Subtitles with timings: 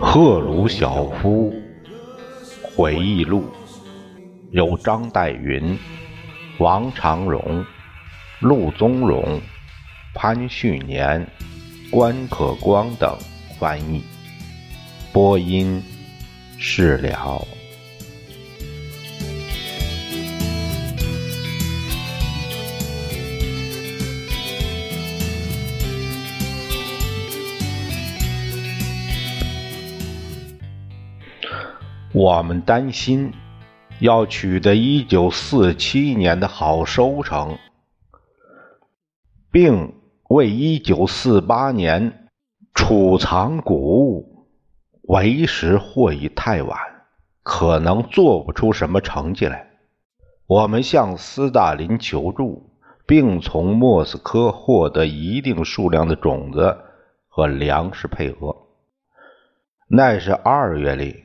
[0.00, 1.54] 赫鲁晓夫
[2.76, 3.52] 回忆录，
[4.50, 5.78] 由张岱云、
[6.58, 7.64] 王长荣、
[8.40, 9.40] 陆宗荣、
[10.14, 11.26] 潘旭年、
[11.90, 13.16] 关可光等
[13.58, 14.02] 翻译，
[15.12, 15.82] 播音
[16.58, 17.46] 释了。
[32.12, 33.32] 我们担心
[34.00, 37.56] 要取得一九四七年的好收成，
[39.52, 39.94] 并
[40.28, 42.28] 为一九四八年
[42.74, 44.46] 储藏谷物，
[45.00, 46.78] 为时或已太晚，
[47.42, 49.70] 可能做不出什么成绩来。
[50.46, 52.70] 我们向斯大林求助，
[53.06, 56.76] 并从莫斯科获得一定数量的种子
[57.28, 58.54] 和粮食配额。
[59.88, 61.24] 那是二月里。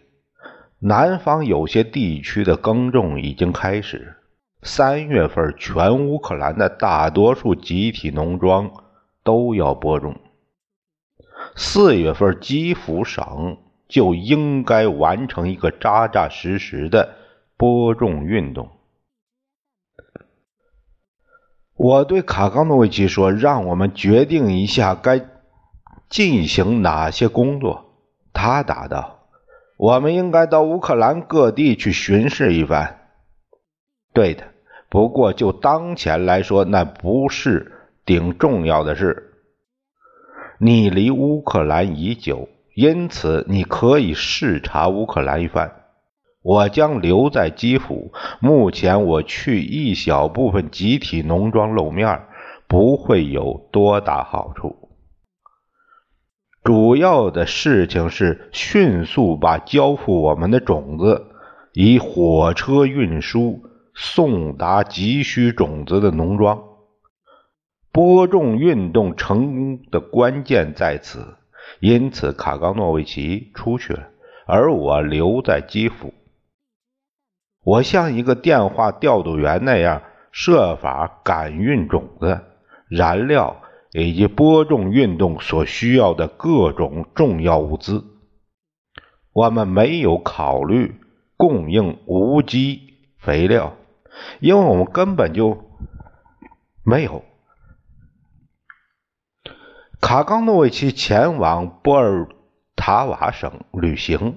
[0.79, 4.15] 南方有些地区的耕种已经开始。
[4.61, 8.71] 三月份，全乌克兰的大多数集体农庄
[9.23, 10.15] 都要播种。
[11.55, 13.57] 四月份，基辅省
[13.87, 17.15] 就应该完成一个扎扎实实的
[17.57, 18.69] 播种运动。
[21.75, 25.25] 我对卡冈诺维奇说：“让我们决定一下该
[26.07, 27.95] 进行哪些工作。”
[28.31, 29.19] 他答道。
[29.75, 33.09] 我们应该到乌克兰各地去巡视一番。
[34.13, 34.43] 对的，
[34.87, 37.72] 不过就当前来说，那不是
[38.05, 39.31] 顶重要的是。
[40.59, 45.71] 你离乌克兰已久，因此你可以视察乌克兰一番。
[46.41, 48.13] 我将留在基辅。
[48.39, 52.21] 目前我去一小部分集体农庄露面，
[52.67, 54.89] 不会有多大好处。
[56.63, 61.27] 主要的事情是迅速把交付我们的种子
[61.73, 63.63] 以火车运输
[63.93, 66.61] 送达急需种子的农庄。
[67.93, 71.37] 播种运动成功的关键在此，
[71.79, 74.09] 因此卡冈诺维奇出去了，
[74.45, 76.13] 而我留在基辅。
[77.63, 80.01] 我像一个电话调度员那样，
[80.33, 82.41] 设法赶运种子、
[82.89, 83.61] 燃料。
[83.95, 88.03] 以及播种运动所需要的各种重要物资，
[89.31, 90.95] 我们没有考虑
[91.37, 93.75] 供应无机肥料，
[94.39, 95.63] 因为我们根本就
[96.83, 97.23] 没有。
[100.03, 102.27] 卡冈诺维奇前往波尔
[102.75, 104.35] 塔瓦省旅行，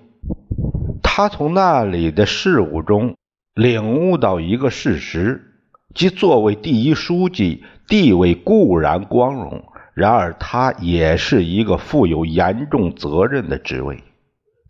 [1.03, 3.17] 他从那里的事务中
[3.53, 5.43] 领悟到一个事实。
[5.93, 14.05] 即作为第一书记，地位固然光荣，然而他也是一个负有严重责任的职位。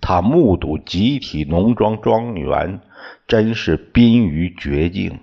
[0.00, 2.80] 他目睹集体农庄庄园
[3.28, 5.18] 真是濒于绝境，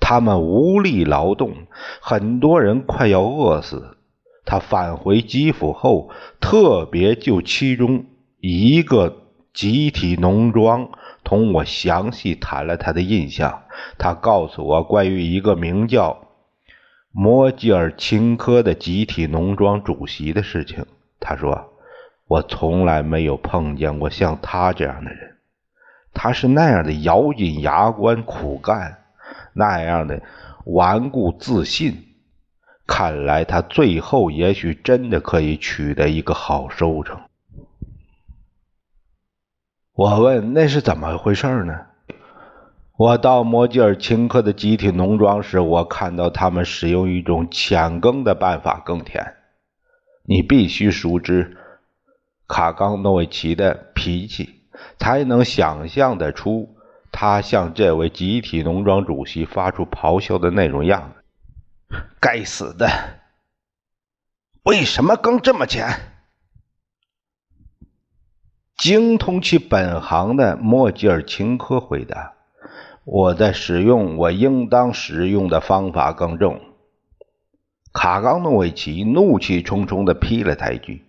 [0.00, 1.52] 他们无力劳动，
[2.00, 3.93] 很多人快要饿死。
[4.44, 6.10] 他返回基辅后，
[6.40, 8.06] 特别就其中
[8.40, 9.22] 一个
[9.52, 10.90] 集体农庄。
[11.24, 13.62] 同我详细谈了他的印象。
[13.96, 16.28] 他告诉我关于一个名叫
[17.10, 20.84] 莫吉尔钦科的集体农庄主席的事情。
[21.18, 21.72] 他说
[22.28, 25.38] ：“我从来没有碰见过像他这样的人。
[26.12, 28.98] 他是那样的咬紧牙关苦干，
[29.54, 30.20] 那样的
[30.66, 32.13] 顽固自信。
[32.86, 37.20] 看来他最后也许真的可以取得一个好收成。”
[39.94, 41.86] 我问：“那是怎么回事呢？”
[42.96, 49.34] 我到摩吉尔钦科的集体农庄时，我看到他们使用一种浅耕的办法耕田。
[50.22, 51.56] 你必须熟知
[52.46, 54.62] 卡冈诺维奇的脾气，
[54.96, 56.76] 才能想象得出
[57.10, 61.23] 他向这位集体农庄主席发出咆哮的那种样子。
[62.20, 62.88] 该死的！
[64.64, 66.12] 为什么耕这么浅？
[68.76, 72.34] 精通其本行的莫吉尔钦科回答
[73.04, 76.60] ：“我在使用我应当使用的方法耕种。”
[77.94, 81.04] 卡冈诺维奇怒气冲冲地批了他一句：“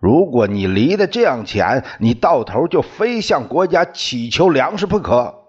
[0.00, 5.44] 如果你离得这样浅，你到头就非向国家乞求粮食不可。”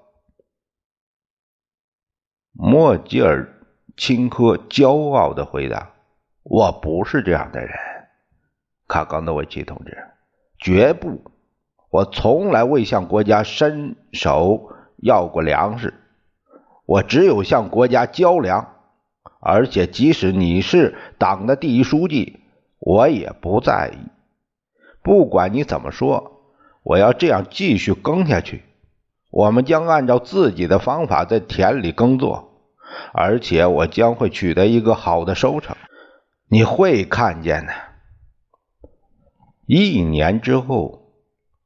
[2.52, 3.61] 莫吉尔
[4.02, 5.92] 钦科骄傲地回答
[6.42, 7.70] ：“我不是这样的人，
[8.88, 9.96] 卡冈诺维奇同志，
[10.58, 11.22] 绝不！
[11.92, 15.94] 我从来未向国家伸手要过粮食，
[16.88, 18.74] 我只有向国家交粮。
[19.40, 22.40] 而且，即使你是党的第一书记，
[22.80, 24.10] 我也不在意。
[25.04, 26.42] 不管你怎么说，
[26.82, 28.64] 我要这样继续耕下去。
[29.30, 32.51] 我们将按照自己的方法在田里耕作，
[33.14, 35.76] 而且我将会取得一个好的收成。
[36.50, 37.74] 你会看见的。
[39.66, 41.14] 一年之后，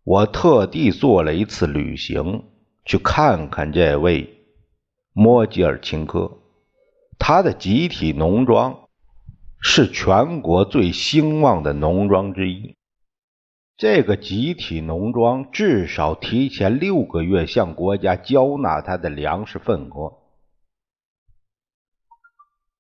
[0.04, 2.44] 我特地做了一次旅行，
[2.86, 4.46] 去看看这位
[5.12, 6.40] 莫吉尔钦科。
[7.18, 8.88] 他的集体农庄
[9.60, 12.76] 是全国最兴旺的农庄之一。
[13.78, 20.14] 这个集体农庄至少提前六个月向国家交纳他的粮食份额。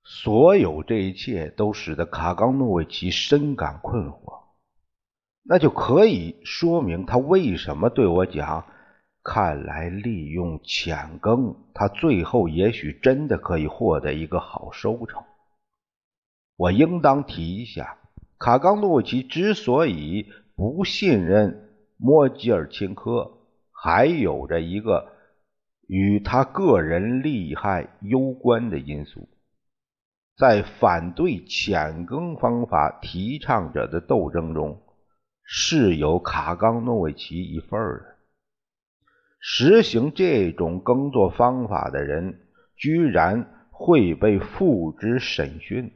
[0.05, 4.43] 所有这一切都使得卡冈诺维奇深感困惑。
[5.43, 8.65] 那就可以说明他为什么对我讲。
[9.27, 15.23] 看来利用浅耕，他最后也许真的可以获得一个好收成。
[16.55, 17.97] 我应当提一下，
[18.37, 23.39] 卡冈诺维奇之所以不信任莫吉尔钦科，
[23.71, 25.07] 还有着一个
[25.87, 29.27] 与他个人利害攸关的因素。
[30.37, 34.81] 在反对浅耕方法提倡者的斗争中，
[35.43, 38.15] 是有卡冈诺维奇一份的。
[39.39, 45.93] 实行这种耕作方法的人，居然会被付之审讯，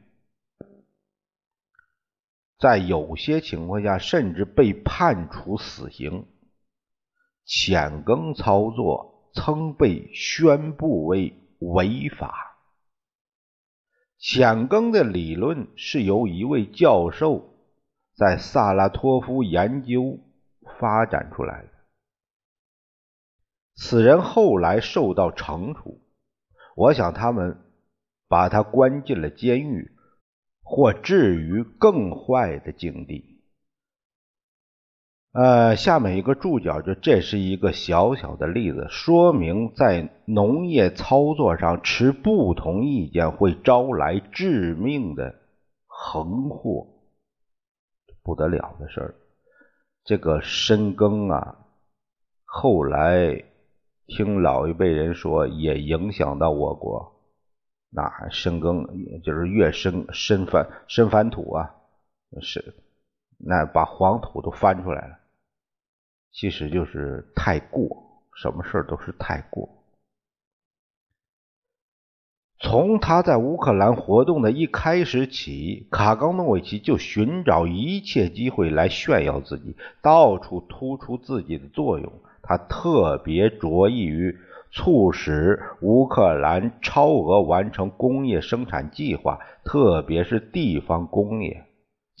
[2.58, 6.26] 在有些情况下甚至被判处死刑。
[7.44, 12.49] 浅耕操作曾被宣布为违法。
[14.20, 17.54] 浅耕的理论是由一位教授
[18.14, 20.18] 在萨拉托夫研究
[20.78, 21.68] 发展出来的。
[23.76, 26.02] 此人后来受到惩处，
[26.76, 27.62] 我想他们
[28.28, 29.90] 把他关进了监狱，
[30.62, 33.29] 或置于更坏的境地。
[35.32, 45.34] 呃，下面一个注脚，就这是一个小小的例子，说明在农业操作上持不同意见会招来致命的
[45.86, 46.86] 横祸，
[48.22, 49.14] 不得了的事儿。
[50.04, 51.56] 这个深耕啊，
[52.44, 53.44] 后来。
[54.12, 57.12] 听老一辈人说，也影响到我国。
[57.90, 58.84] 那深耕
[59.22, 61.70] 就是越深深翻深翻土啊，
[62.42, 62.74] 是
[63.38, 65.19] 那把黄土都翻出来了。
[66.32, 69.68] 其实就是太过，什么事都是太过。
[72.62, 82.12] 从他在乌克兰活动的一开始起，卡冈诺维奇就寻找一切机会来炫耀自己，到处突出自己的作用。
[82.42, 84.36] 他特别着意于
[84.70, 91.64] 促使乌克兰超额完成工业生产计划，特别是地方工业。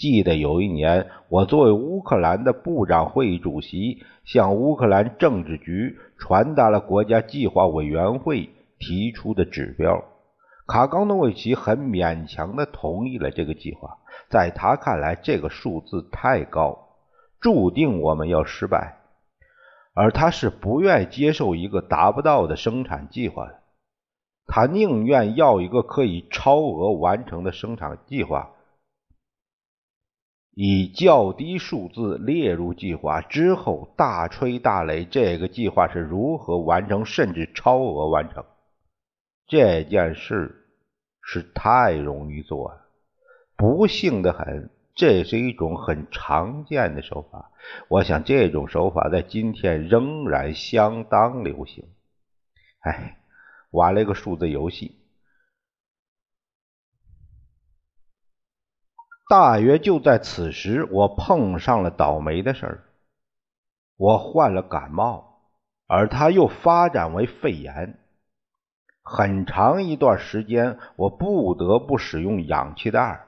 [0.00, 8.48] 记得有一年，我作为乌克兰的部长会议主席，向乌克兰政治局传达了国家计划委员会
[8.78, 10.02] 提出的指标。
[10.66, 13.98] 卡冈诺维奇很勉强地同意了这个计划，
[14.30, 16.78] 在他看来，这个数字太高，
[17.38, 18.96] 注定我们要失败。
[19.92, 23.60] 而他是不愿接受一个达不到的生产计划的，
[24.46, 28.52] 他宁愿要一个可以超额完成的生产计划，
[30.62, 38.44] 以较低数字列入计划之后，大吹大擂这个计划是如何完成，甚至超额完成。
[39.46, 40.66] 这件事
[41.22, 42.84] 是太容易做了，
[43.56, 44.68] 不幸的很。
[44.94, 47.52] 这是一种很常见的手法，
[47.88, 51.84] 我想这种手法在今天仍然相当流行。
[52.80, 53.16] 哎，
[53.70, 54.99] 玩了一个数字游戏。
[59.30, 62.84] 大约就在此时，我碰上了倒霉的事儿，
[63.96, 65.44] 我患了感冒，
[65.86, 68.00] 而它又发展为肺炎。
[69.04, 73.26] 很长一段时间，我不得不使用氧气袋。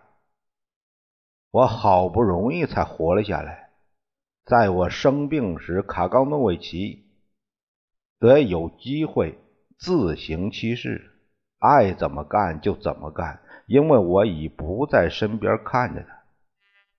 [1.53, 3.71] 我好不容易才活了下来。
[4.45, 7.05] 在我生病时，卡冈诺维奇
[8.19, 9.39] 得有机会
[9.79, 11.13] 自行其事，
[11.61, 16.23] 爱怎么干就怎么干，因为我已不在身边看着他。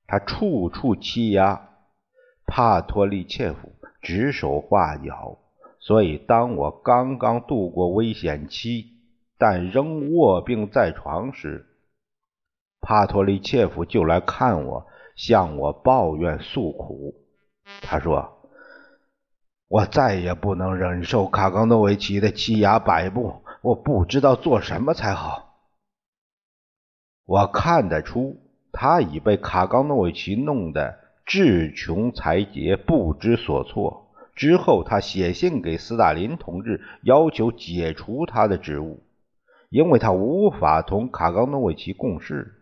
[0.06, 1.70] 他处处欺压
[2.46, 5.40] 帕托利切夫，指手画脚。
[5.80, 8.86] 所以，当我刚刚度过危险期，
[9.38, 11.66] 但仍卧病在床时，
[12.80, 17.16] 帕托利切夫就来看我，向我抱怨诉苦。
[17.82, 18.50] 他说
[19.68, 25.43] ：“我再也不能忍受卡冈诺维奇的欺压摆布，我不知道做什么才好。”
[27.26, 28.38] 我看得出，
[28.72, 34.12] 他已被卡冈诺维奇弄得志穷才竭，不知所措。
[34.36, 39.04] 之后，他写信给斯大林同志，要求解除他的职务，
[39.70, 42.54] 因为他无法同卡冈诺维奇共事。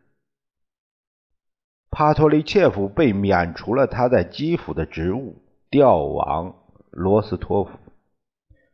[1.89, 6.56] 帕托利切夫被免除了他在基辅的职务，调往
[6.89, 7.72] 罗斯托夫。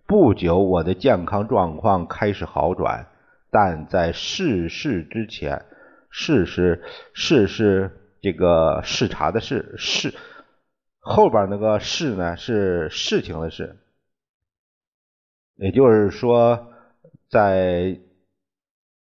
[0.06, 3.08] 不久，我的健康状况开始好转，
[3.52, 5.66] 但在逝世之前，
[6.18, 6.82] 事是
[7.14, 10.16] 事是这个视察的事事
[11.00, 13.78] 后边那个事呢是事情的事，
[15.56, 16.68] 也就是说，
[17.30, 18.00] 在。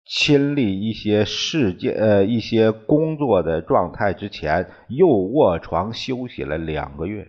[0.08, 7.28] 亲历一些事件，呃，一些工作的状态之前，又卧床休息了两个月。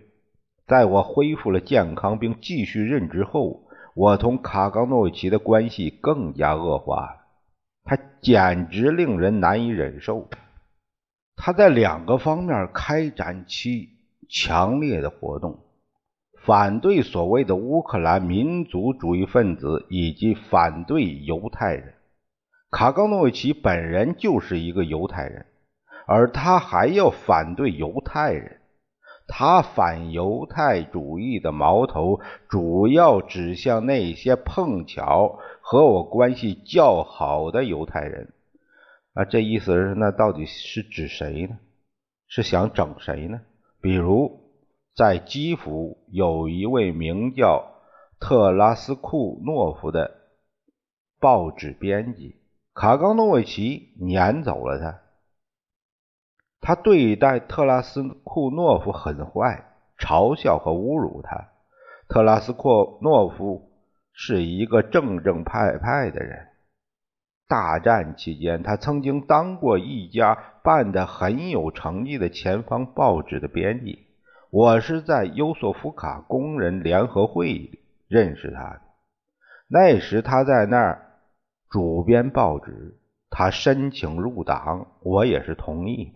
[0.67, 3.63] 在我恢复了健康并继续任职后，
[3.95, 7.26] 我同卡冈诺维奇的关系更加恶化了。
[7.87, 10.29] 他简直令人难以忍受。
[11.37, 13.89] 他在两个方面开展其
[14.29, 15.59] 强烈的活动：
[16.43, 21.93] 反对所谓的乌克兰民族主义分子，以及反对犹太人。
[22.69, 25.45] 卡冈诺维奇本人就是一个犹太人，
[26.05, 28.56] 而他还要反对犹太人。
[29.27, 38.33] 他反犹太主义的矛头主要指向那些碰巧和我关系较好的犹太人。
[39.13, 41.57] 啊，这意思是那到底是指谁呢？
[42.27, 43.41] 是想整谁呢？
[43.81, 44.39] 比如，
[44.95, 47.65] 在基辅有一位名叫
[48.19, 50.15] 特拉斯库诺夫的
[51.19, 52.35] 报纸编辑。
[52.73, 54.99] 卡冈诺维奇撵走了他。
[56.59, 59.65] 他对待特拉斯库诺夫很坏，
[59.97, 61.49] 嘲笑和侮辱他。
[62.07, 63.69] 特拉斯库诺夫
[64.13, 66.47] 是一个正正派派的人。
[67.47, 74.07] 大战期间，他曾经当过一家办得很有成绩的前方报纸的编辑。
[74.49, 78.81] 我是在尤索夫卡工人联合会里认识他的。
[79.67, 81.03] 那时他在那儿。
[81.69, 82.97] 主编报纸，
[83.29, 86.13] 他申请入党，我也是同意。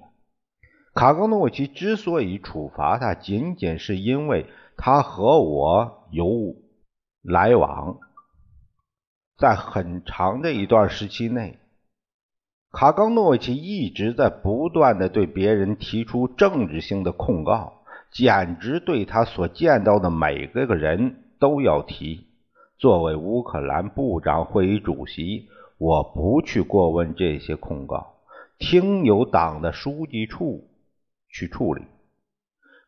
[0.93, 4.45] 卡冈诺维奇之所以处罚他，仅仅是因为
[4.75, 6.55] 他和我有
[7.21, 7.97] 来往。
[9.37, 11.57] 在很长的一段时期内，
[12.71, 17.81] 卡冈诺维奇一直在不断的对别人提出政治性的控告，
[18.11, 22.27] 简直对他所见到的每个个人都要提。
[22.77, 28.15] 作为乌克兰部长会议主席，我不去过问这些控告，
[28.59, 30.67] 听由党的书记处
[31.31, 31.85] 去处理。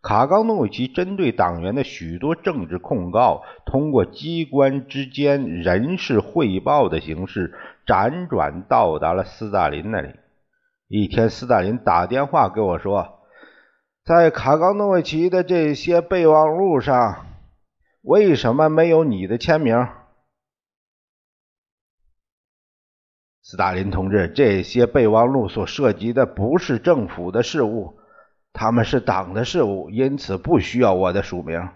[0.01, 7.53] 卡冈诺维奇针对党员的许多政治控告，通过机关之间人事汇报的形式，
[7.85, 10.09] 辗转到达了斯大林那里。
[10.89, 13.19] 一天，斯大林打电话给我说，
[14.03, 17.25] 在卡冈诺维奇的这些备忘录上。
[18.01, 19.87] 为什么没有你的签名，
[23.41, 24.27] 斯大林同志？
[24.27, 27.97] 这些备忘录所涉及的不是政府的事务，
[28.53, 31.69] 他们是党的事务，因此不需要我的署名。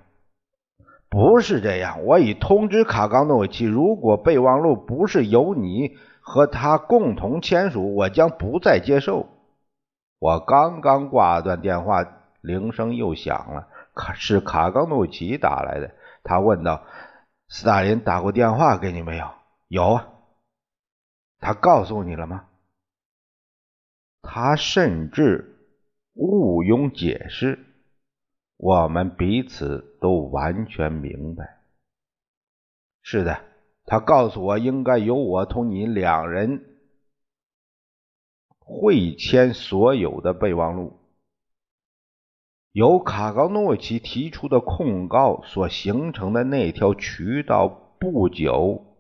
[1.10, 9.28] 不是这样，我已通知卡冈诺维奇，如果备忘录不是由你和他共同签署，我将不再接受。
[10.20, 12.06] 我刚刚挂断电话，
[12.42, 13.68] 铃声又响了，
[14.16, 15.92] 是卡冈诺维奇打来的。
[16.24, 16.84] 他问道
[17.48, 19.28] ：“斯大林打过电话给你没有
[19.70, 20.08] ？”“有啊。
[21.40, 22.46] ”“他告诉你了吗
[24.22, 25.57] ？”“他甚至
[26.18, 27.60] 毋庸解释。
[28.58, 31.62] ”“我们彼此都完全明白。
[33.04, 33.40] ”“是的，
[33.86, 36.66] 他告诉我应该由我同你两人
[38.60, 41.00] 会签所有的备忘录。”
[42.74, 47.68] 由卡冈诺维奇提出的控告所形成的那条渠道，
[48.00, 48.98] 不久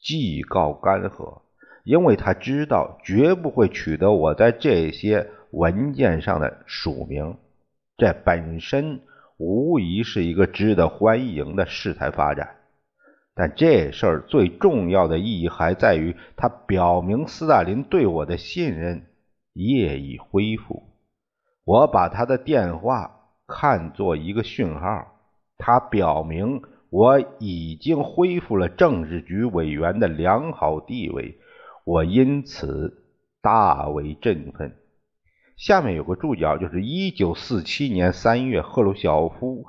[0.00, 1.42] 即告干涸，
[1.84, 7.36] 因为他知道绝不会取得我在这些文件上的署名。
[7.96, 9.00] 这本身
[9.38, 12.56] 无疑是一个值得欢迎的事态发展，
[13.34, 19.06] 但这事儿最重要的意义还在于，它表明斯大林对我的信任
[19.52, 20.82] 业已恢复。
[21.64, 25.06] 我把他的电话看作一个讯号，
[25.58, 31.38] 他表明我已经恢复了政治局委员的良好地位，
[31.84, 33.04] 我因此
[33.40, 34.74] 大为振奋。
[35.56, 39.66] 下面有个注脚，就是一九四七年三月，赫鲁晓夫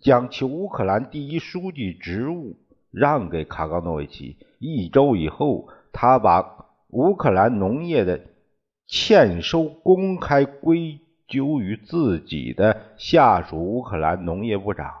[0.00, 2.58] 将其乌克兰第一书记职务
[2.90, 4.36] 让给卡冈诺维奇。
[4.58, 8.20] 一周以后，他把乌克兰农业的
[8.86, 14.92] 欠收公开归咎于自己的下属乌克兰农业部长。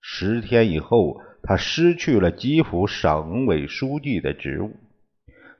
[0.00, 4.72] 十天以后，他失去了基辅省委书记的职务。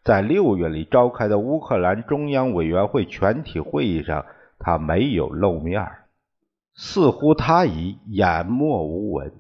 [0.09, 4.25] 在六月里召开的乌克兰中央委员会全体会议上，
[4.59, 5.87] 他没有露面，
[6.75, 9.31] 似乎他已淹没无闻。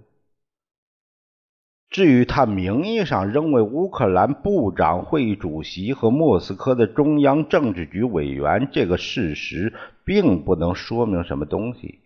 [1.88, 9.72] 至于他名义上仍为乌克兰部长会议主席和莫斯科的中央政治局委员，这个事实
[10.04, 12.00] 并不能说明什么东西。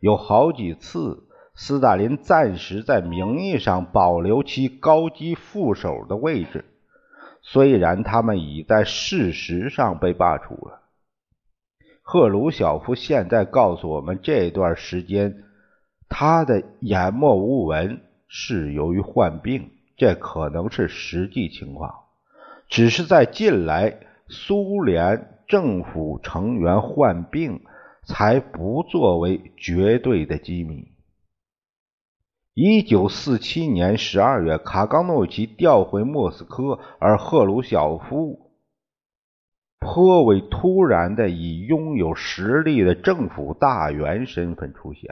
[0.00, 6.64] 有好几次，斯大林暂时在名义上保留其高级副手的位置。
[7.48, 10.82] 虽然他们已在事实上被罢黜了，
[12.02, 15.44] 赫鲁晓夫现在告诉我们，这段时间
[16.08, 21.94] 他的淹没无闻是由于患病，这可能是实际情况，
[22.68, 27.60] 只是在近来苏联政府成员患病，
[28.02, 30.88] 才不作为绝对的机密。
[32.58, 38.50] 一九四七年十二月，卡冈诺维奇调回莫斯科，而赫鲁晓夫
[39.78, 45.10] 颇为突然的以拥有实力的政府大员身份出现。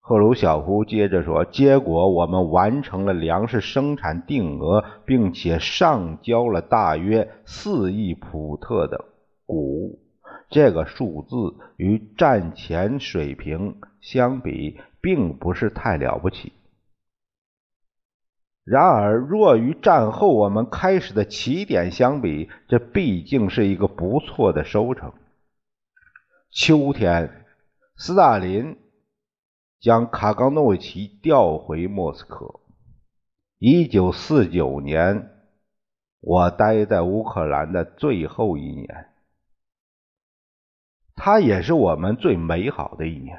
[0.00, 9.06] 赫鲁晓夫接着说：“结果，我们完成了粮食生产定额，并且上交了大约四亿普特的
[9.46, 10.02] 谷物。”
[10.48, 16.52] 这个数字与战前水平相比，并不是太了不起。
[18.64, 25.12] 然而，若与战后我们开始的起点相比，这毕竟是一个不错的收成。
[26.50, 27.44] 秋天，
[27.96, 28.76] 斯大林
[29.80, 32.60] 将卡冈诺维奇调回莫斯科。
[33.58, 35.30] 一九四九年，
[36.20, 39.06] 我待在乌克兰的最后一年。
[41.16, 43.38] 它也是我们最美好的一年，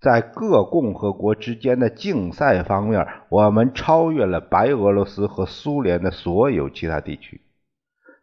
[0.00, 7.40] 在各共和国之间的竞赛方面，我们超越了白俄罗斯和苏联的所有其他地区。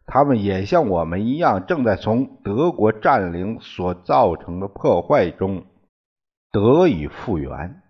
[0.04, 5.64] 他们也像我们一样，正在从德国占领所造成的破坏中
[6.52, 7.80] 得以复原。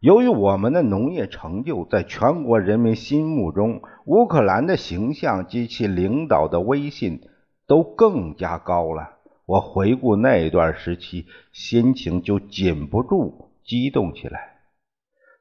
[0.00, 7.20] 由于我们的农业成就，在全国人民心目中，乌克兰的形象及其领导的威信
[7.66, 9.17] 都更加高了。
[9.48, 14.58] 我回顾那一段时期，心情就禁不住激动起来。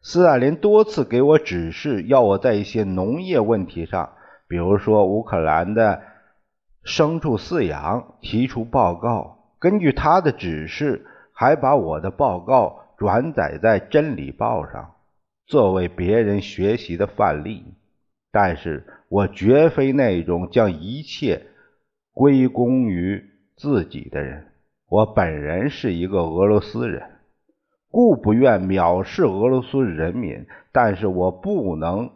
[0.02, 4.14] 斯大林多次给我指示，要我在一些农业问题上，
[4.48, 6.02] 比如说乌克兰的
[6.86, 9.52] 牲畜饲养，提出报告。
[9.60, 14.94] 根据他的指示，还把我的报告转载在《真理报》上，
[15.48, 17.74] 作为别人学习的范例。
[18.32, 21.48] 但是我绝非那种将一切
[22.14, 23.34] 归功于。
[23.58, 24.52] 自己的人，
[24.88, 27.10] 我本人是一个俄罗斯人，
[27.90, 32.12] 故不愿藐视俄罗斯人民，但是我不能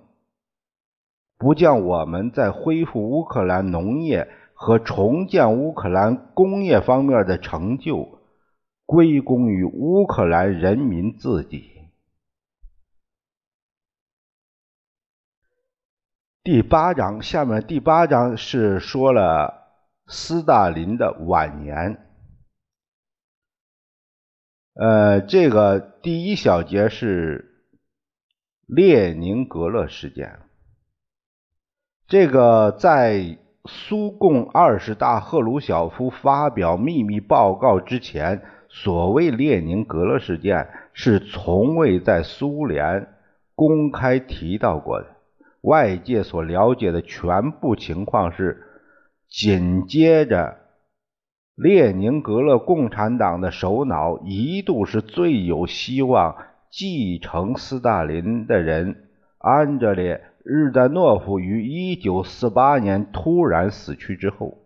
[1.39, 8.19] 不将我们在恢复乌克兰农业和重建乌克兰工业方面的成就
[8.85, 11.71] 归功于乌克兰人民自己。
[16.43, 19.60] 第八章，下面第八章是说了。
[20.07, 22.05] 斯大林的晚年，
[24.73, 27.63] 呃，这个第一小节是
[28.65, 30.39] 列宁格勒事件。
[32.07, 43.07] 这个在苏共二十大赫鲁晓夫发表秘密报告之前，所谓列宁格勒事件是从未在苏联
[43.55, 45.07] 公开提到过的。
[45.61, 48.67] 外界所了解的全部情况是。
[49.31, 50.57] 紧接着，
[51.55, 56.35] 列宁格勒共产党的首脑一度是最有希望
[56.69, 59.07] 继承斯大林的人——
[59.39, 61.63] 安德烈·日丹诺夫，于
[61.95, 64.57] 1948年突然死去之后，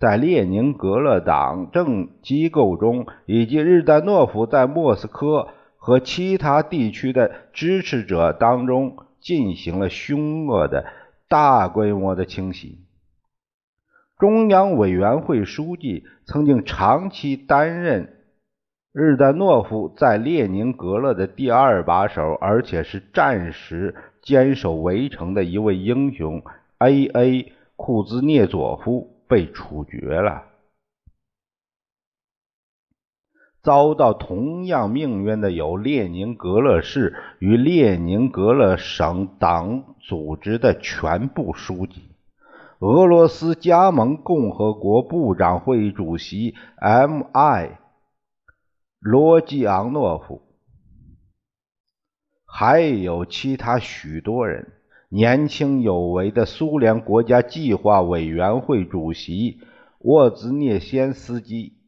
[0.00, 10.84] 在列宁格勒党政机构中，以及日丹诺夫在莫斯科和其他地区的支持者当中，进行了凶恶的
[11.28, 12.87] 大规模的清洗。
[14.18, 18.16] 中央委员会书记曾经长期担任
[18.92, 26.42] 日丹诺夫在列宁格勒的第二把手，而且是战时坚守围城的一位英雄
[26.78, 27.52] A.A.
[27.76, 30.46] 库兹涅佐夫被处决了。
[33.62, 42.07] 遭到同样命运的有列宁格勒市与列宁格勒省党组织的全部书记。
[42.80, 47.80] 俄罗斯加盟共和国部长会议主席 M.I.
[49.00, 50.42] 罗基昂诺夫，
[52.46, 54.72] 还有其他许多人。
[55.08, 59.60] 年轻有为的苏联国家计划委员会主席
[60.00, 61.78] 沃兹涅先斯基，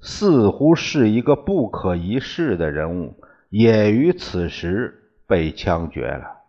[0.00, 3.14] 似乎是一个不可一世的人物，
[3.48, 6.41] 也于此时被枪决了。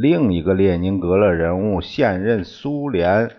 [0.00, 3.36] 另一个列宁格勒人物，现任苏联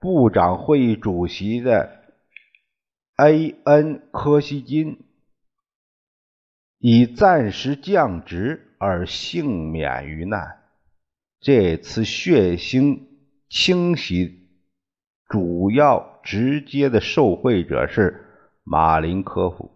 [0.00, 2.02] 部长会议主席的
[3.14, 4.02] A.N.
[4.10, 5.04] 柯西金，
[6.80, 10.58] 以暂时降职而幸免于难。
[11.38, 13.02] 这次血腥
[13.48, 14.48] 清洗
[15.28, 18.26] 主要直接的受贿者是
[18.64, 19.73] 马林科夫。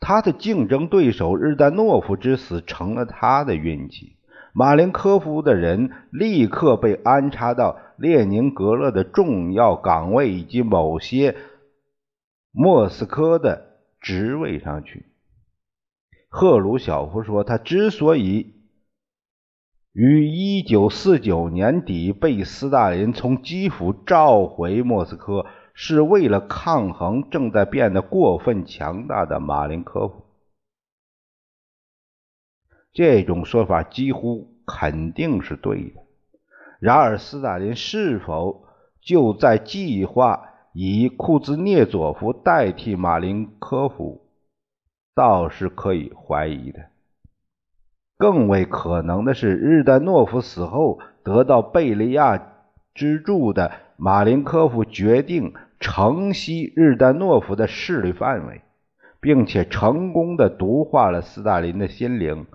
[0.00, 4.16] 他的竞争对手日丹诺夫之死成了他的运气。
[4.52, 11.36] 马林科夫的人立刻被安插到列宁格勒的重要岗位以及某些
[12.52, 15.04] 莫斯科的职位上去。
[16.28, 18.54] 赫鲁晓夫说，他之所以
[19.92, 25.44] 于1949年底被斯大林从基辅召回莫斯科。
[25.78, 30.24] 是为了抗衡正在变得过分强大的马林科夫。
[32.94, 36.00] 这种说法几乎肯定是对的。
[36.80, 38.64] 然而，斯大林是否
[39.02, 44.26] 就在计划以库兹涅佐夫代替马林科夫，
[45.14, 46.86] 倒是可以怀疑的。
[48.16, 52.38] 更为可能的是，日丹诺夫死后得到贝利亚
[52.94, 55.52] 资助的马林科夫决定。
[55.78, 58.62] 承袭日丹诺夫的势力范围，
[59.20, 62.46] 并且成功的毒化了斯大林的心灵，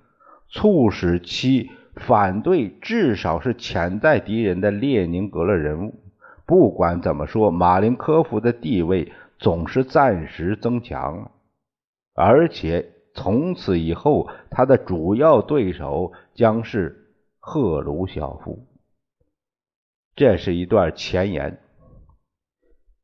[0.49, 5.99] 促使其反对至少是潜在敌人的列宁格勒人物。
[6.47, 11.31] 不管怎么说，马林科夫的地位总是暂时增强了，
[12.15, 17.05] 而且从此以后，他的主要对手将是
[17.39, 18.65] 赫鲁晓夫。
[20.15, 21.59] 这是一段前言。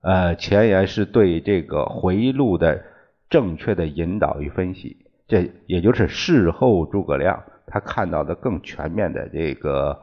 [0.01, 2.83] 呃，前言是对这个回忆录的
[3.29, 10.01] 正确的引导与分析，这也就是事后诸葛亮他看到的更全面的这个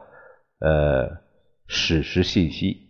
[0.59, 1.21] 呃
[1.67, 2.89] 史实信息。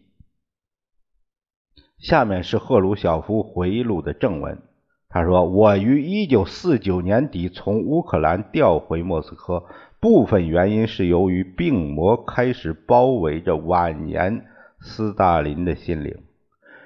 [2.00, 4.62] 下面是赫鲁晓夫回忆录的正文，
[5.08, 9.64] 他说：“我于一九四九年底从乌克兰调回莫斯科，
[10.06, 14.46] 部分原因是由于病魔开始包围着晚年
[14.80, 16.16] 斯大林的心灵。”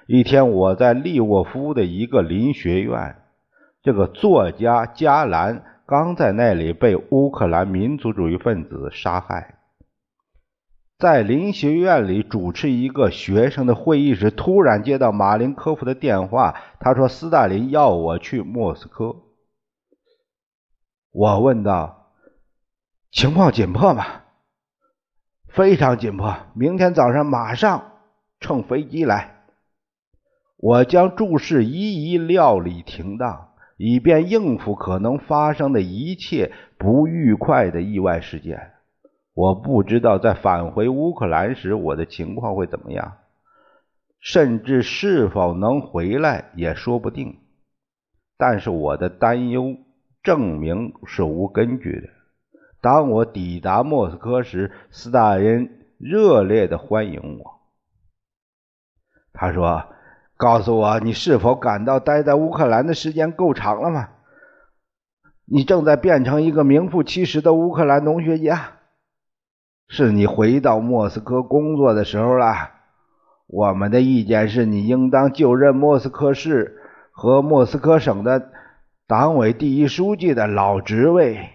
[0.07, 3.17] 一天，我在利沃夫的一个林学院，
[3.83, 9.55] 这个作家加兰刚在那里被乌克兰民族主义分子杀害。
[10.97, 19.13] 在林学院里主持一个学生的会议时，突然接到马林科夫的电话，他说：“斯大林要我去莫斯科。”
[21.11, 21.97] 我问道
[23.11, 24.05] ：“情况紧迫吗
[25.49, 27.91] ？”“非常紧迫，明天早上马上
[28.39, 29.35] 乘飞机来。”
[30.61, 38.73] 我将注释一一料理停当，以便应付可能发生的一切不愉快的意外事件。
[39.33, 43.19] 我不知道在返回乌克兰时我的情况会怎么样，
[44.19, 47.37] 甚至是否能回来也说不定。
[48.37, 49.77] 但是我的担忧
[50.23, 52.18] 证明是无根据的。
[52.81, 57.59] 当我抵达莫斯科时，斯大林热烈的欢迎我。
[59.33, 59.85] 他说。
[60.37, 64.07] 告诉我，你是否感到待在乌克兰的时间够长了吗？
[65.43, 68.77] 你正在变成一个名副其实的乌克兰农学家，
[69.89, 72.71] 是你回到莫斯科工作的时候了。
[73.47, 78.49] 我们的意见是你应当就任莫斯科市和莫斯科省的
[79.07, 81.49] 党委第一书记的老职位。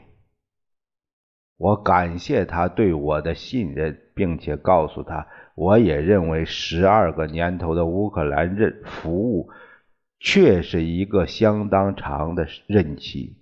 [1.56, 5.26] 我感谢他对我的信任，并且告诉他。
[5.54, 9.50] 我也认为，十二个年头的乌克兰任服务，
[10.18, 13.36] 确是一个相当长的任期。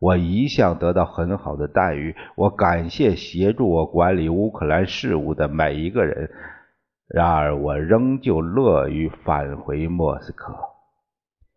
[0.00, 6.28] 我一向得到很好的待遇，我感谢协助我管理乌克兰事务的每一个人。
[7.06, 10.52] 然而，我仍旧乐于返回莫斯科。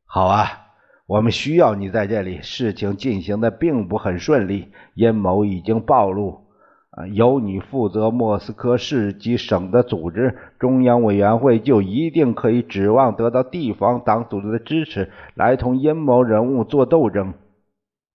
[0.05, 0.64] 好啊，
[1.07, 2.39] 我们需要你在这里。
[2.41, 6.45] 事情进行的并不很顺利，阴谋已经暴露。
[6.89, 17.33] 啊，由你负责莫斯科市及省的组织，中央委员会就一定可以指望得到地方党组织的支持，来同阴谋人物做斗争。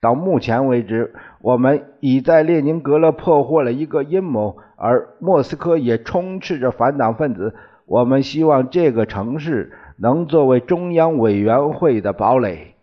[0.00, 7.54] 到目前为止，我们已在列宁格勒破获了一个阴谋，而莫斯科也充斥着反党分子。
[7.84, 12.74] 我们希望这个城市能作为中央委员会的堡垒。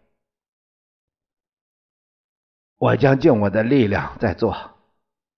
[2.78, 4.56] 我将尽我的力量在做。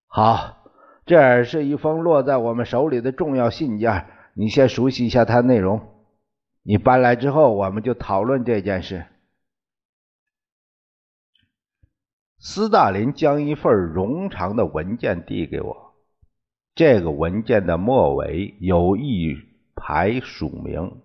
[0.07, 0.57] 好，
[1.05, 5.81] 这是一封落在我们手里的重要信件，你先熟悉一下它的内容。
[6.63, 9.05] 你搬来之后，我们就讨论这件事。
[12.37, 15.93] 斯大林将一份冗长的文件递给我，
[16.75, 19.37] 这个文件的末尾有一
[19.75, 21.01] 排署名，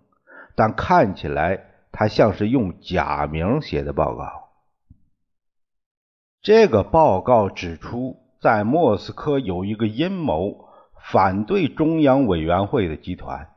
[0.55, 1.61] 但看起来
[1.93, 4.44] 他像是用假名写的报告。
[6.45, 10.67] 这个报告指出，在莫斯科有一个阴谋，
[11.11, 13.49] 反对中央委员会的集团，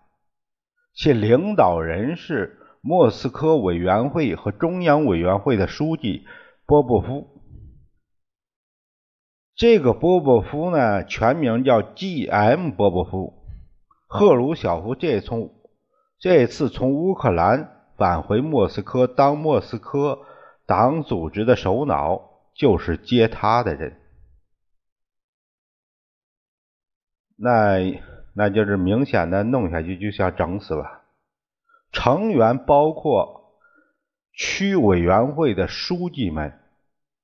[0.96, 6.26] 其领导人是莫斯科委员会和中央委员会的书记
[6.66, 7.28] 波波夫。
[9.54, 12.72] 这个波波夫呢，全名叫 G.M.
[12.72, 13.34] 波波夫。
[14.08, 15.52] 赫鲁晓夫这从
[16.20, 20.20] 这次从乌克兰返回莫斯科当莫斯科
[20.66, 22.27] 党组织的首脑，
[22.58, 24.02] 就是接他的人。
[27.36, 28.02] 那
[28.34, 31.04] 那就是明显的弄下去就想整死了。
[31.92, 33.54] 成员包括
[34.34, 36.60] 区委员会的书记们。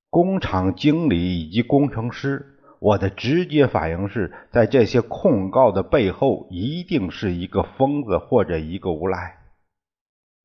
[0.09, 9.39] 工厂经理以及工程师，我的直接反应是在这些控告的背后，一定是一个疯子或者一个无赖。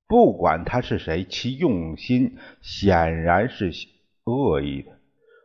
[0.07, 3.71] 不管他是谁，其用心显然是
[4.29, 4.93] 恶意的。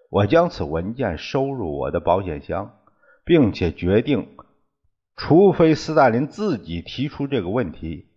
[0.10, 2.78] 我将此文件收入我的保险箱，
[3.26, 4.28] 并且决定，
[5.16, 8.08] 除非斯大林自己提出这个问题，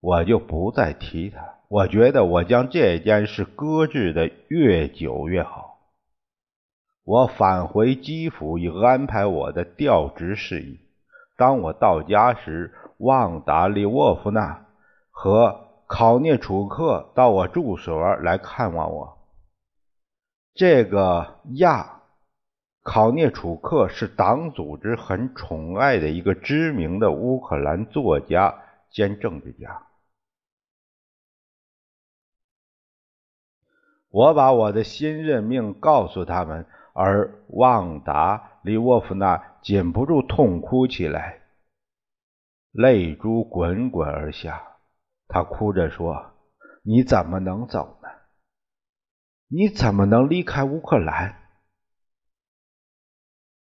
[0.00, 1.54] 我就不再提他。
[1.68, 5.78] 我觉得我将这件事搁置的越久越好。
[7.04, 10.80] 我返回基辅以安排我的调职事宜。
[11.36, 14.66] 当我到家时，旺达利沃夫娜
[15.10, 19.15] 和考涅楚克到我住所来看望我。
[20.56, 22.00] 这个亚
[22.82, 29.82] 考涅楚克是党组织很宠爱的一个知名的乌克兰作家兼政治家。
[34.08, 36.64] 我把我的新任命告诉他们，
[36.94, 41.42] 而旺达·利沃夫娜禁不住痛哭起来，
[42.72, 44.62] 泪珠滚滚而下。
[45.28, 46.32] 她哭着说
[46.82, 47.95] ：“你怎么能走？
[49.48, 51.36] 你怎么能离开乌克兰？”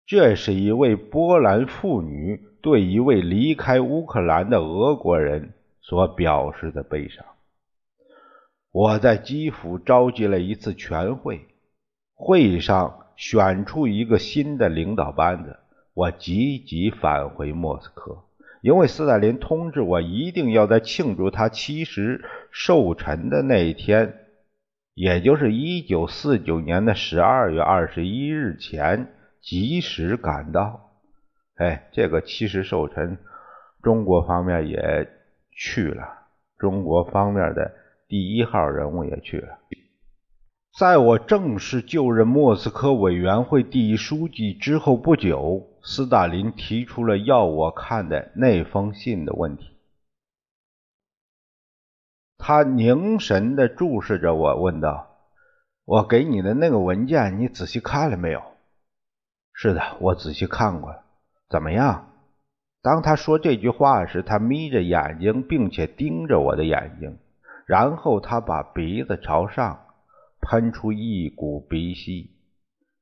[0.07, 7.25] 这是一位波兰妇女对一位离开乌克兰的俄国人所表示的悲伤。
[8.71, 11.47] 我在基辅召集了一次全会，
[12.15, 15.59] 会上选出一个新的领导班子。
[15.93, 18.25] 我急急返回莫斯科，
[18.63, 24.28] 因为斯大林通知我一定要在庆祝他七十寿辰的那一天，
[25.01, 30.91] 也就是一九四九年的十二月二十一日前及时赶到。
[31.55, 33.17] 哎，这个七十寿辰，
[33.81, 35.09] 中国方面也
[35.53, 36.03] 去了，
[36.59, 37.71] 中国方面的。
[38.09, 39.59] 第一号人物也去了。
[40.77, 49.78] 在我正式就任莫斯科委员会第一书记之后不久，斯大林提出了要我看的那封信的问题。
[52.39, 55.19] 他凝神地注视着我，问道
[55.85, 58.41] ：“我给你的那个文件，你仔细看了没有
[59.53, 61.03] ？”“是的，我仔细看过了。
[61.51, 62.13] ”“怎么样？”
[62.81, 67.19] 当他说这句话时，他眯着眼睛，并且盯着我的眼睛。
[67.67, 69.85] 然后他把鼻子朝上，
[70.41, 72.31] 喷出一股鼻息，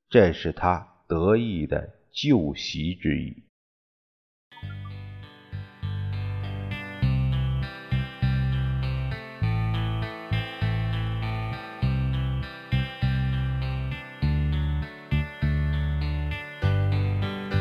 [0.09, 3.46] 这是他得意的旧习之一。